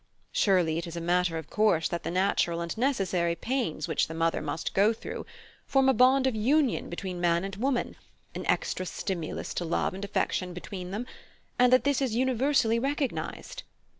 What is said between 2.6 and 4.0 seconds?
necessary pains